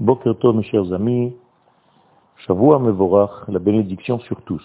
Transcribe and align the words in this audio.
Bokerto, 0.00 0.52
mes 0.52 0.62
chers 0.62 0.92
amis, 0.92 1.34
Shavua 2.36 2.78
Mevorach, 2.78 3.48
la 3.48 3.58
bénédiction 3.58 4.20
sur 4.20 4.40
tous. 4.42 4.62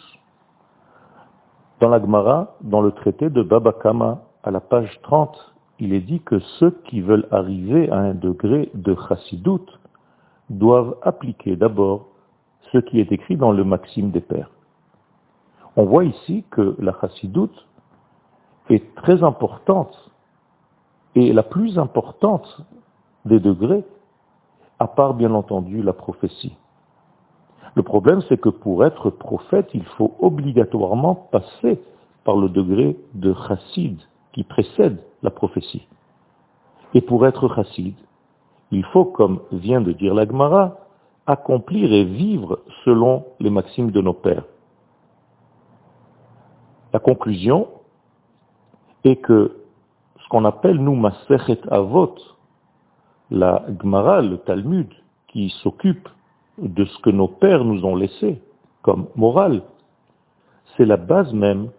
Dans 1.80 1.90
la 1.90 2.00
Gemara, 2.00 2.56
dans 2.62 2.82
le 2.82 2.92
traité 2.92 3.32
de 3.32 3.42
Baba 3.42 3.74
Kama, 3.74 4.22
à 4.44 4.52
la 4.52 4.60
page 4.60 5.02
30, 5.02 5.56
il 5.80 5.94
est 5.94 6.02
dit 6.02 6.20
que 6.20 6.38
ceux 6.60 6.70
qui 6.86 7.02
veulent 7.02 7.28
arriver 7.32 7.90
à 7.90 7.98
un 7.98 8.14
degré 8.14 8.70
de 8.76 8.96
chassidout 9.08 9.66
doivent 10.52 10.98
appliquer 11.02 11.56
d'abord 11.56 12.10
ce 12.72 12.78
qui 12.78 13.00
est 13.00 13.12
écrit 13.12 13.36
dans 13.36 13.52
le 13.52 13.64
Maxime 13.64 14.12
des 14.12 14.22
Pères. 14.22 14.52
On 15.76 15.86
voit 15.86 16.04
ici 16.06 16.44
que 16.52 16.76
la 16.78 16.94
chassidout 17.02 17.50
est 18.70 18.94
très 18.94 19.24
importante 19.24 20.12
et 21.16 21.34
la 21.34 21.42
plus 21.42 21.80
importante 21.80 22.62
des 23.26 23.40
degrés 23.40 23.84
à 24.84 24.88
part 24.88 25.14
bien 25.14 25.34
entendu 25.34 25.82
la 25.82 25.94
prophétie. 25.94 26.58
Le 27.76 27.84
problème, 27.84 28.22
c'est 28.28 28.38
que 28.38 28.50
pour 28.50 28.84
être 28.84 29.10
prophète, 29.10 29.70
il 29.74 29.86
faut 29.96 30.14
obligatoirement 30.20 31.16
passer 31.16 31.82
par 32.26 32.36
le 32.36 32.50
degré 32.50 32.98
de 33.14 33.34
chassid 33.48 33.98
qui 34.34 34.44
précède 34.44 35.00
la 35.22 35.30
prophétie. 35.30 35.88
Et 36.94 37.00
pour 37.00 37.26
être 37.26 37.48
chassid, 37.56 37.96
il 38.72 38.84
faut, 38.86 39.06
comme 39.06 39.40
vient 39.54 39.80
de 39.80 39.94
dire 39.94 40.14
l'Agmara, 40.14 40.80
accomplir 41.28 41.94
et 41.94 42.04
vivre 42.04 42.60
selon 42.84 43.24
les 43.40 43.50
maximes 43.50 43.92
de 43.92 44.02
nos 44.02 44.14
pères. 44.14 44.44
La 46.92 47.00
conclusion 47.00 47.70
est 49.06 49.16
que 49.16 49.56
ce 50.22 50.28
qu'on 50.28 50.44
appelle 50.44 50.78
nous 50.78 50.96
Maserhet 50.96 51.62
Avot, 51.72 52.16
la 53.32 53.66
Gemara, 53.82 54.22
le 54.22 54.38
Talmud, 54.38 54.88
qui 55.28 55.50
s'occupe 55.62 56.08
de 56.58 56.86
ce 56.86 56.98
que 57.00 57.10
nos 57.10 57.28
pères 57.28 57.64
nous 57.64 57.84
ont 57.86 57.96
laissé 57.96 58.42
comme 58.82 59.08
morale, 59.16 59.64
c'est 60.76 60.86
la 60.86 60.98
base 60.98 61.34
même 61.34 61.70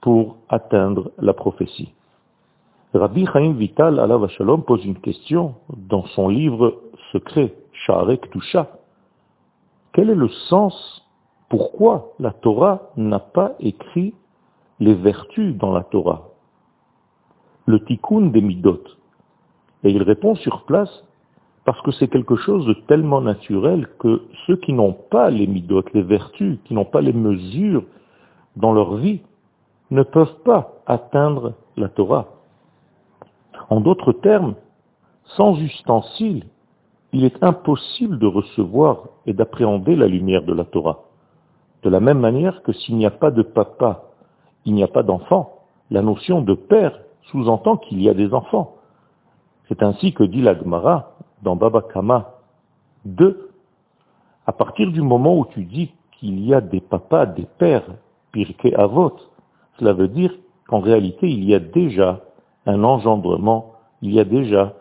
pour 0.00 0.36
atteindre 0.48 1.10
la 1.18 1.34
prophétie. 1.34 1.92
Rabbi 2.94 3.26
Chaim 3.26 3.52
Vital, 3.52 3.98
Allah 3.98 4.26
Shalom, 4.28 4.62
pose 4.62 4.84
une 4.84 4.98
question 4.98 5.56
dans 5.76 6.06
son 6.06 6.28
livre 6.28 6.80
secret, 7.12 7.54
Sha'arek 7.72 8.30
Tusha. 8.30 8.68
Quel 9.92 10.10
est 10.10 10.14
le 10.14 10.28
sens, 10.48 11.04
pourquoi 11.48 12.12
la 12.18 12.30
Torah 12.30 12.90
n'a 12.96 13.18
pas 13.18 13.52
écrit 13.60 14.14
les 14.80 14.94
vertus 14.94 15.56
dans 15.56 15.72
la 15.72 15.82
Torah? 15.82 16.28
Le 17.66 17.84
tikkun 17.84 18.28
des 18.28 18.40
midot. 18.40 18.82
Et 19.84 19.90
il 19.90 20.02
répond 20.02 20.34
sur 20.34 20.64
place, 20.64 21.04
parce 21.64 21.80
que 21.82 21.92
c'est 21.92 22.08
quelque 22.08 22.36
chose 22.36 22.66
de 22.66 22.72
tellement 22.86 23.20
naturel 23.20 23.88
que 23.98 24.22
ceux 24.46 24.56
qui 24.56 24.72
n'ont 24.72 24.94
pas 24.94 25.30
les 25.30 25.46
midotes, 25.46 25.92
les 25.92 26.02
vertus, 26.02 26.58
qui 26.64 26.74
n'ont 26.74 26.84
pas 26.84 27.00
les 27.00 27.12
mesures 27.12 27.84
dans 28.56 28.72
leur 28.72 28.96
vie, 28.96 29.20
ne 29.90 30.02
peuvent 30.02 30.42
pas 30.44 30.72
atteindre 30.86 31.54
la 31.76 31.88
Torah. 31.88 32.26
En 33.70 33.80
d'autres 33.80 34.12
termes, 34.12 34.54
sans 35.36 35.58
ustensiles, 35.60 36.44
il 37.12 37.24
est 37.24 37.42
impossible 37.42 38.18
de 38.18 38.26
recevoir 38.26 39.04
et 39.26 39.32
d'appréhender 39.32 39.96
la 39.96 40.06
lumière 40.06 40.42
de 40.42 40.52
la 40.52 40.64
Torah. 40.64 41.04
De 41.82 41.90
la 41.90 42.00
même 42.00 42.18
manière 42.18 42.62
que 42.62 42.72
s'il 42.72 42.96
n'y 42.96 43.06
a 43.06 43.10
pas 43.10 43.30
de 43.30 43.42
papa, 43.42 44.04
il 44.64 44.74
n'y 44.74 44.82
a 44.82 44.88
pas 44.88 45.02
d'enfant. 45.02 45.64
La 45.90 46.02
notion 46.02 46.42
de 46.42 46.54
père 46.54 46.98
sous-entend 47.30 47.76
qu'il 47.76 48.02
y 48.02 48.08
a 48.08 48.14
des 48.14 48.34
enfants. 48.34 48.77
C'est 49.68 49.82
ainsi 49.82 50.12
que 50.12 50.24
dit 50.24 50.40
l'Agmara 50.40 51.12
dans 51.42 51.54
Baba 51.54 51.82
Kama 51.82 52.34
2. 53.04 53.50
À 54.46 54.52
partir 54.52 54.90
du 54.90 55.02
moment 55.02 55.38
où 55.38 55.44
tu 55.44 55.64
dis 55.64 55.92
qu'il 56.18 56.40
y 56.44 56.54
a 56.54 56.60
des 56.60 56.80
papas, 56.80 57.26
des 57.26 57.46
pères, 57.58 57.86
pirke 58.32 58.72
avot, 58.76 59.16
cela 59.78 59.92
veut 59.92 60.08
dire 60.08 60.32
qu'en 60.66 60.80
réalité 60.80 61.28
il 61.28 61.44
y 61.44 61.54
a 61.54 61.58
déjà 61.58 62.20
un 62.66 62.82
engendrement, 62.82 63.74
il 64.00 64.12
y 64.12 64.20
a 64.20 64.24
déjà 64.24 64.74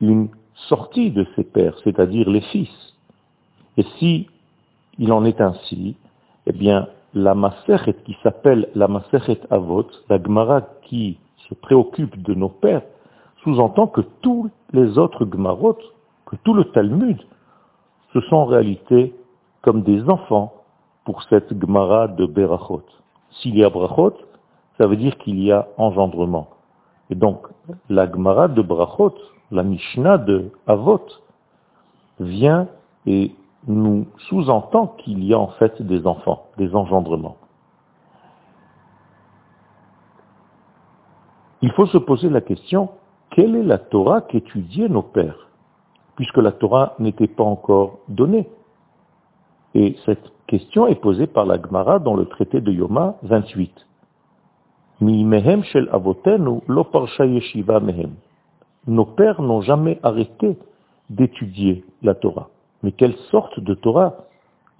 une 0.00 0.28
sortie 0.68 1.10
de 1.10 1.26
ces 1.34 1.44
pères, 1.44 1.76
c'est-à-dire 1.84 2.30
les 2.30 2.40
fils. 2.40 2.94
Et 3.76 3.84
si 3.98 4.28
il 4.98 5.12
en 5.12 5.24
est 5.24 5.40
ainsi, 5.40 5.96
eh 6.46 6.52
bien, 6.52 6.88
la 7.12 7.34
Maserhet 7.34 7.96
qui 8.04 8.16
s'appelle 8.22 8.68
la 8.74 8.88
Maserhet 8.88 9.40
Avot, 9.50 9.86
la 10.08 10.22
Gemara 10.22 10.62
qui 10.82 11.18
se 11.48 11.54
préoccupe 11.54 12.22
de 12.22 12.34
nos 12.34 12.48
pères, 12.48 12.82
sous-entend 13.46 13.86
que 13.86 14.00
tous 14.22 14.50
les 14.72 14.98
autres 14.98 15.24
Gmarot, 15.24 15.78
que 16.26 16.34
tout 16.42 16.52
le 16.52 16.64
Talmud, 16.64 17.16
ce 18.12 18.20
sont 18.22 18.34
en 18.34 18.44
réalité 18.44 19.14
comme 19.62 19.82
des 19.82 20.02
enfants 20.10 20.52
pour 21.04 21.22
cette 21.22 21.56
Gmara 21.56 22.08
de 22.08 22.26
Berachot. 22.26 22.82
S'il 23.30 23.56
y 23.56 23.62
a 23.62 23.70
Brachot, 23.70 24.14
ça 24.78 24.88
veut 24.88 24.96
dire 24.96 25.16
qu'il 25.18 25.40
y 25.40 25.52
a 25.52 25.68
engendrement. 25.76 26.48
Et 27.08 27.14
donc, 27.14 27.46
la 27.88 28.08
Gmara 28.08 28.48
de 28.48 28.62
Brachot, 28.62 29.14
la 29.52 29.62
Mishnah 29.62 30.18
de 30.18 30.50
Avot, 30.66 31.06
vient 32.18 32.66
et 33.06 33.32
nous 33.68 34.06
sous-entend 34.28 34.88
qu'il 34.98 35.22
y 35.22 35.32
a 35.32 35.38
en 35.38 35.48
fait 35.58 35.80
des 35.82 36.04
enfants, 36.04 36.46
des 36.58 36.74
engendrements. 36.74 37.36
Il 41.62 41.70
faut 41.72 41.86
se 41.86 41.98
poser 41.98 42.28
la 42.28 42.40
question, 42.40 42.90
quelle 43.36 43.54
est 43.54 43.64
la 43.64 43.76
Torah 43.76 44.22
qu'étudiaient 44.22 44.88
nos 44.88 45.02
pères, 45.02 45.50
puisque 46.16 46.38
la 46.38 46.52
Torah 46.52 46.94
n'était 46.98 47.26
pas 47.26 47.44
encore 47.44 47.98
donnée 48.08 48.48
Et 49.74 49.94
cette 50.06 50.32
question 50.46 50.86
est 50.86 50.94
posée 50.94 51.26
par 51.26 51.44
la 51.44 51.60
Gemara 51.60 51.98
dans 51.98 52.14
le 52.14 52.24
traité 52.24 52.62
de 52.62 52.72
Yoma 52.72 53.16
28. 53.24 53.86
shel 55.00 55.90
lo 56.66 56.86
yeshiva 57.18 57.80
mehem. 57.80 58.14
Nos 58.86 59.04
pères 59.04 59.42
n'ont 59.42 59.60
jamais 59.60 60.00
arrêté 60.02 60.56
d'étudier 61.10 61.84
la 62.02 62.14
Torah. 62.14 62.48
Mais 62.82 62.92
quelle 62.92 63.16
sorte 63.30 63.60
de 63.60 63.74
Torah 63.74 64.14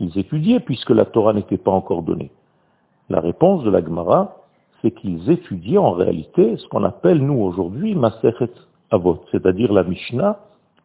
ils 0.00 0.18
étudiaient 0.18 0.60
puisque 0.60 0.90
la 0.90 1.04
Torah 1.04 1.34
n'était 1.34 1.58
pas 1.58 1.72
encore 1.72 2.02
donnée? 2.02 2.30
La 3.10 3.20
réponse 3.20 3.64
de 3.64 3.70
la 3.70 3.84
Gemara, 3.84 4.45
c'est 4.86 4.92
qu'ils 4.92 5.28
étudiaient 5.30 5.78
en 5.78 5.90
réalité 5.90 6.56
ce 6.58 6.68
qu'on 6.68 6.84
appelle 6.84 7.18
nous 7.18 7.40
aujourd'hui 7.40 7.96
Maseret 7.96 8.50
Avot, 8.92 9.24
c'est-à-dire 9.32 9.72
la 9.72 9.82
Mishnah 9.82 10.38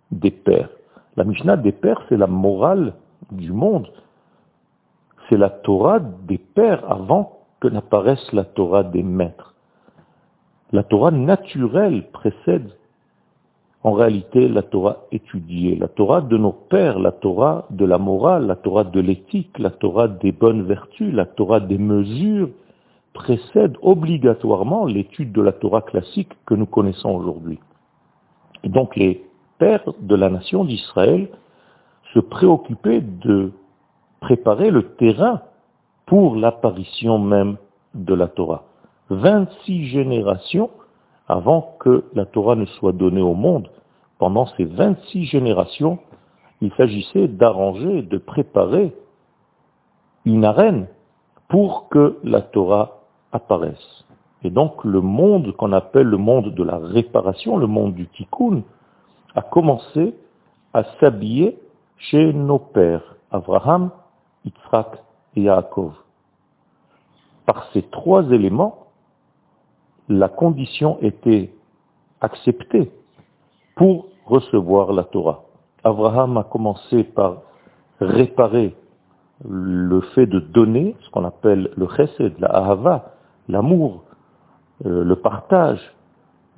des 0.09 0.31
pères. 0.31 0.69
La 1.17 1.23
Mishnah 1.23 1.56
des 1.56 1.72
pères, 1.72 2.01
c'est 2.09 2.17
la 2.17 2.25
morale 2.25 2.95
du 3.31 3.51
monde. 3.51 3.88
C'est 5.29 5.38
la 5.38 5.51
Torah 5.51 6.00
des 6.00 6.39
pères 6.39 6.84
avant 6.91 7.41
que 7.59 7.67
n'apparaisse 7.67 8.34
la 8.34 8.44
Torah 8.44 8.84
des 8.84 9.03
maîtres. 9.03 9.53
La 10.72 10.81
Torah 10.81 11.12
naturelle 11.12 12.09
précède 12.12 12.72
en 13.83 13.91
réalité 13.94 14.47
la 14.47 14.63
Torah 14.63 14.97
étudiée, 15.12 15.75
la 15.75 15.89
Torah 15.89 16.22
de 16.22 16.38
nos 16.38 16.53
pères, 16.53 16.97
la 16.97 17.12
Torah 17.12 17.66
de 17.69 17.85
la 17.85 18.00
morale, 18.00 18.47
la 18.47 18.56
Torah 18.56 18.83
de 18.83 19.00
l'éthique, 19.00 19.59
la 19.59 19.69
Torah 19.69 20.07
des 20.07 20.31
bonnes 20.31 20.63
vertus, 20.63 21.13
la 21.13 21.25
Torah 21.25 21.59
des 21.59 21.78
mesures, 21.78 22.50
précède 23.13 23.77
obligatoirement 23.81 24.85
l'étude 24.85 25.31
de 25.31 25.41
la 25.41 25.51
Torah 25.51 25.81
classique 25.81 26.31
que 26.45 26.53
nous 26.53 26.66
connaissons 26.66 27.09
aujourd'hui. 27.09 27.59
Donc 28.63 28.95
les 28.95 29.25
pères 29.57 29.94
de 29.99 30.16
la 30.16 30.29
nation 30.29 30.63
d'Israël 30.63 31.29
se 32.13 32.19
préoccupaient 32.19 33.01
de 33.01 33.51
préparer 34.19 34.71
le 34.71 34.94
terrain 34.95 35.41
pour 36.05 36.35
l'apparition 36.35 37.19
même 37.19 37.57
de 37.95 38.13
la 38.13 38.27
Torah. 38.27 38.63
26 39.09 39.88
générations 39.88 40.69
avant 41.27 41.75
que 41.79 42.05
la 42.13 42.25
Torah 42.25 42.55
ne 42.55 42.66
soit 42.66 42.91
donnée 42.91 43.21
au 43.21 43.33
monde. 43.33 43.69
Pendant 44.19 44.45
ces 44.57 44.66
26 44.66 45.25
générations, 45.25 46.00
il 46.62 46.71
s'agissait 46.74 47.27
d'arranger, 47.27 48.03
de 48.03 48.18
préparer 48.18 48.94
une 50.25 50.45
arène 50.45 50.88
pour 51.47 51.89
que 51.89 52.18
la 52.24 52.41
Torah 52.41 53.00
apparaissent. 53.31 54.06
Et 54.44 54.50
donc 54.50 54.83
le 54.83 55.01
monde 55.01 55.56
qu'on 55.56 55.72
appelle 55.72 56.07
le 56.07 56.18
monde 56.18 56.54
de 56.54 56.63
la 56.63 56.78
réparation, 56.78 57.57
le 57.57 57.68
monde 57.68 57.94
du 57.94 58.07
tikkun, 58.07 58.63
a 59.36 59.42
commencé 59.42 60.16
à 60.74 60.83
s'habiller 61.00 61.60
chez 61.98 62.33
nos 62.33 62.60
pères, 62.60 63.16
Abraham, 63.31 63.92
Yitzhak 64.45 64.98
et 65.36 65.44
Yaakov. 65.44 65.94
Par 67.45 67.68
ces 67.74 67.83
trois 67.83 68.24
éléments, 68.31 68.88
la 70.10 70.27
condition 70.27 70.98
était 71.01 71.54
acceptée 72.19 72.92
pour 73.75 74.07
recevoir 74.25 74.94
la 74.94 75.04
Torah. 75.04 75.44
Abraham 75.84 76.38
a 76.38 76.44
commencé 76.44 77.04
par 77.04 77.42
réparer 78.00 78.75
le 79.48 80.01
fait 80.13 80.27
de 80.27 80.39
donner, 80.39 80.95
ce 81.01 81.10
qu'on 81.10 81.25
appelle 81.25 81.72
le 81.75 81.88
chesed, 81.95 82.39
la 82.39 82.48
ahava, 82.50 83.13
l'amour, 83.51 84.03
euh, 84.86 85.03
le 85.03 85.15
partage, 85.15 85.81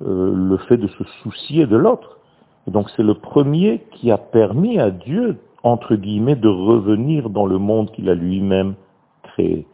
euh, 0.02 0.32
le 0.34 0.56
fait 0.58 0.76
de 0.76 0.86
se 0.86 1.04
soucier 1.22 1.66
de 1.66 1.76
l'autre. 1.76 2.18
Donc 2.66 2.88
c'est 2.96 3.02
le 3.02 3.14
premier 3.14 3.84
qui 3.92 4.10
a 4.10 4.18
permis 4.18 4.78
à 4.78 4.90
Dieu, 4.90 5.38
entre 5.62 5.96
guillemets, 5.96 6.36
de 6.36 6.48
revenir 6.48 7.28
dans 7.30 7.46
le 7.46 7.58
monde 7.58 7.90
qu'il 7.90 8.08
a 8.08 8.14
lui-même 8.14 8.74
créé. 9.22 9.66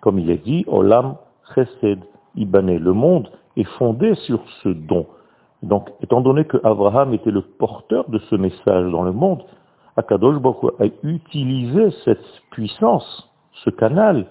Comme 0.00 0.18
il 0.18 0.30
est 0.30 0.44
dit, 0.44 0.64
Olam 0.68 1.16
Chesed 1.54 2.00
Ibané, 2.36 2.78
le 2.78 2.92
monde 2.92 3.28
est 3.56 3.68
fondé 3.78 4.14
sur 4.26 4.40
ce 4.62 4.68
don. 4.68 5.06
Donc, 5.62 5.90
étant 6.00 6.20
donné 6.20 6.44
que 6.44 6.58
Abraham 6.64 7.12
était 7.12 7.30
le 7.30 7.42
porteur 7.42 8.08
de 8.08 8.18
ce 8.30 8.36
message 8.36 8.90
dans 8.90 9.02
le 9.02 9.12
monde, 9.12 9.42
Akadosh 9.96 10.38
Baruch 10.38 10.72
a 10.80 10.86
utilisé 11.02 11.90
cette 12.04 12.24
puissance, 12.50 13.28
ce 13.64 13.70
canal, 13.70 14.26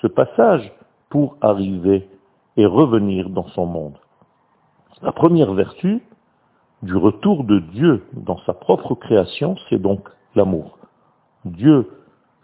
ce 0.00 0.06
passage, 0.06 0.70
pour 1.10 1.36
arriver 1.40 2.08
et 2.56 2.64
revenir 2.64 3.28
dans 3.28 3.46
son 3.48 3.66
monde. 3.66 3.98
La 5.02 5.12
première 5.12 5.52
vertu 5.52 6.02
du 6.82 6.96
retour 6.96 7.44
de 7.44 7.58
Dieu 7.58 8.04
dans 8.14 8.38
sa 8.46 8.54
propre 8.54 8.94
création, 8.94 9.56
c'est 9.68 9.80
donc 9.80 10.08
l'amour. 10.34 10.78
Dieu 11.44 11.90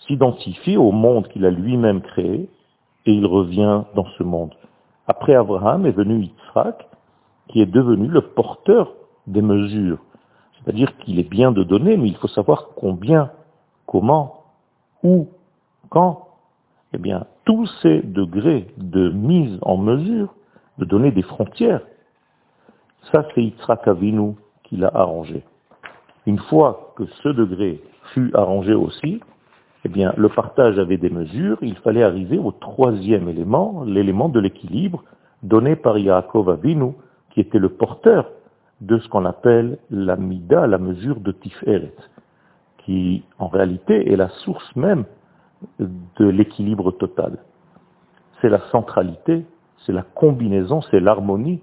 s'identifie 0.00 0.76
au 0.76 0.92
monde 0.92 1.28
qu'il 1.28 1.46
a 1.46 1.50
lui-même 1.50 2.02
créé 2.02 2.50
et 3.06 3.12
il 3.12 3.24
revient 3.24 3.84
dans 3.94 4.06
ce 4.18 4.22
monde. 4.22 4.54
Après 5.06 5.34
Abraham 5.34 5.86
est 5.86 5.92
venu 5.92 6.22
Yitzhak, 6.22 6.88
qui 7.48 7.60
est 7.60 7.66
devenu 7.66 8.08
le 8.08 8.20
porteur 8.20 8.92
des 9.26 9.42
mesures. 9.42 9.98
C'est-à-dire 10.58 10.96
qu'il 10.98 11.20
est 11.20 11.28
bien 11.28 11.52
de 11.52 11.62
donner, 11.62 11.96
mais 11.96 12.08
il 12.08 12.16
faut 12.16 12.28
savoir 12.28 12.70
combien, 12.74 13.30
comment, 13.86 14.42
où, 15.02 15.28
quand. 15.90 16.26
Eh 16.92 16.98
bien, 16.98 17.26
tous 17.46 17.66
ces 17.80 18.02
degrés 18.02 18.66
de 18.76 19.08
mise 19.08 19.58
en 19.62 19.78
mesure, 19.78 20.34
de 20.78 20.84
donner 20.84 21.12
des 21.12 21.22
frontières, 21.22 21.80
ça 23.12 23.24
c'est 23.34 23.42
Yitzhak 23.42 23.88
Avinu 23.88 24.34
qui 24.64 24.76
l'a 24.76 24.90
arrangé. 24.92 25.44
Une 26.26 26.40
fois 26.40 26.92
que 26.96 27.06
ce 27.22 27.28
degré 27.28 27.80
fut 28.12 28.32
arrangé 28.34 28.74
aussi, 28.74 29.20
eh 29.84 29.88
bien, 29.88 30.12
le 30.16 30.28
partage 30.28 30.78
avait 30.80 30.96
des 30.96 31.10
mesures, 31.10 31.58
il 31.62 31.76
fallait 31.76 32.02
arriver 32.02 32.38
au 32.38 32.50
troisième 32.50 33.28
élément, 33.28 33.84
l'élément 33.84 34.28
de 34.28 34.40
l'équilibre 34.40 35.04
donné 35.44 35.76
par 35.76 35.96
Yaakov 35.98 36.50
Avinu, 36.50 36.92
qui 37.30 37.40
était 37.40 37.60
le 37.60 37.68
porteur 37.68 38.28
de 38.80 38.98
ce 38.98 39.08
qu'on 39.08 39.24
appelle 39.24 39.78
la 39.90 40.16
mida, 40.16 40.66
la 40.66 40.78
mesure 40.78 41.20
de 41.20 41.30
Tiferet, 41.30 41.94
qui 42.78 43.22
en 43.38 43.46
réalité 43.46 44.12
est 44.12 44.16
la 44.16 44.30
source 44.44 44.74
même 44.74 45.04
de 45.78 46.26
l'équilibre 46.26 46.92
total. 46.92 47.38
C'est 48.40 48.48
la 48.48 48.60
centralité, 48.70 49.46
c'est 49.84 49.92
la 49.92 50.02
combinaison, 50.02 50.82
c'est 50.90 51.00
l'harmonie, 51.00 51.62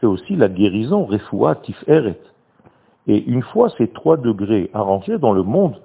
c'est 0.00 0.06
aussi 0.06 0.36
la 0.36 0.48
guérison, 0.48 1.04
refoua, 1.04 1.56
tiferet. 1.56 2.18
Et 3.06 3.22
une 3.24 3.42
fois 3.42 3.68
ces 3.76 3.88
trois 3.88 4.16
degrés 4.16 4.70
arrangés 4.72 5.18
dans 5.18 5.32
le 5.32 5.42
monde, 5.42 5.80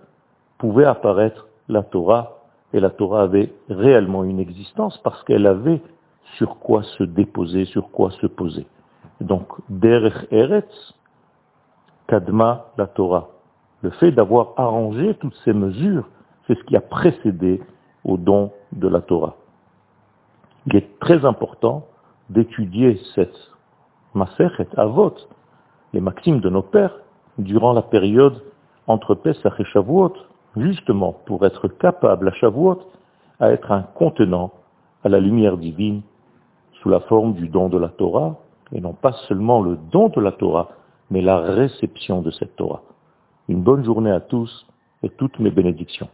pouvait 0.58 0.86
apparaître 0.86 1.48
la 1.68 1.84
Torah, 1.84 2.40
et 2.74 2.80
la 2.80 2.90
Torah 2.90 3.24
avait 3.24 3.52
réellement 3.70 4.24
une 4.24 4.40
existence 4.40 4.98
parce 5.04 5.24
qu'elle 5.24 5.48
avait 5.48 5.82
sur 6.38 6.60
quoi 6.60 6.84
se 6.84 7.04
déposer, 7.04 7.66
sur 7.66 7.90
quoi 7.90 8.12
se 8.12 8.28
poser. 8.28 8.68
Donc, 9.22 9.48
Derech 9.70 10.28
Eretz, 10.32 10.94
Kadma 12.08 12.68
la 12.78 12.88
Torah. 12.88 13.30
Le 13.82 13.90
fait 13.92 14.12
d'avoir 14.12 14.54
arrangé 14.58 15.16
toutes 15.16 15.36
ces 15.46 15.54
mesures, 15.54 16.08
c'est 16.50 16.58
ce 16.58 16.64
qui 16.64 16.76
a 16.76 16.82
précédé 16.82 17.62
au 18.04 18.18
don 18.18 18.52
de 18.72 18.88
la 18.88 19.02
Torah. 19.02 19.36
Il 20.66 20.76
est 20.76 21.00
très 21.00 21.24
important 21.24 21.86
d'étudier 22.30 23.00
cette 23.14 23.38
Maserhet 24.16 24.68
Avot, 24.76 25.14
les 25.94 26.02
maximes 26.02 26.40
de 26.40 26.50
nos 26.50 26.64
pères, 26.64 26.96
durant 27.38 27.72
la 27.74 27.84
période 27.84 28.42
entre 28.88 29.14
Pesach 29.14 29.60
et 29.60 29.64
Shavuot, 29.66 30.14
justement 30.58 31.14
pour 31.28 31.46
être 31.46 31.68
capable 31.68 32.28
à 32.28 32.34
Shavuot 32.34 32.80
à 33.40 33.52
être 33.52 33.72
un 33.72 33.84
contenant 33.84 34.52
à 35.04 35.10
la 35.10 35.20
lumière 35.20 35.56
divine 35.56 36.02
sous 36.82 36.90
la 36.90 37.00
forme 37.02 37.34
du 37.34 37.48
don 37.48 37.70
de 37.70 37.78
la 37.78 37.90
Torah, 37.90 38.38
et 38.72 38.82
non 38.82 38.94
pas 38.94 39.14
seulement 39.28 39.62
le 39.62 39.78
don 39.92 40.10
de 40.10 40.20
la 40.20 40.32
Torah, 40.32 40.70
mais 41.12 41.22
la 41.22 41.38
réception 41.38 42.22
de 42.22 42.32
cette 42.32 42.56
Torah. 42.56 42.82
Une 43.48 43.62
bonne 43.62 43.86
journée 43.86 44.12
à 44.12 44.20
tous 44.20 44.66
et 45.04 45.10
toutes 45.10 45.40
mes 45.40 45.52
bénédictions. 45.52 46.10